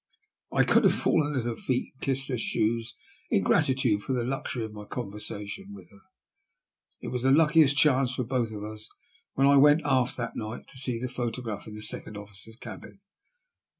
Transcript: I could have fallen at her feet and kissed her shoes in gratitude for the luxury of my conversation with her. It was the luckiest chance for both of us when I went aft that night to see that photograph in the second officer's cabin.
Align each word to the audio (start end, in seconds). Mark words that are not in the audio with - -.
I 0.51 0.63
could 0.63 0.83
have 0.83 0.95
fallen 0.95 1.35
at 1.35 1.43
her 1.45 1.55
feet 1.55 1.93
and 1.93 2.01
kissed 2.01 2.27
her 2.29 2.37
shoes 2.39 2.95
in 3.29 3.43
gratitude 3.43 4.01
for 4.01 4.13
the 4.13 4.23
luxury 4.23 4.65
of 4.65 4.73
my 4.73 4.83
conversation 4.85 5.75
with 5.75 5.91
her. 5.91 5.99
It 7.01 7.09
was 7.09 7.21
the 7.21 7.29
luckiest 7.31 7.77
chance 7.77 8.15
for 8.15 8.23
both 8.23 8.51
of 8.51 8.63
us 8.63 8.89
when 9.35 9.45
I 9.45 9.57
went 9.57 9.83
aft 9.85 10.17
that 10.17 10.35
night 10.35 10.67
to 10.69 10.79
see 10.79 10.99
that 10.99 11.09
photograph 11.11 11.67
in 11.67 11.75
the 11.75 11.83
second 11.83 12.17
officer's 12.17 12.55
cabin. 12.55 13.01